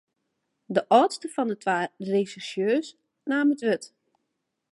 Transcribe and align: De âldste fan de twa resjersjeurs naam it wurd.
De 0.75 0.81
âldste 0.97 1.27
fan 1.33 1.47
de 1.51 1.55
twa 1.63 1.79
resjersjeurs 2.11 2.87
naam 3.29 3.49
it 3.53 3.63
wurd. 3.65 3.83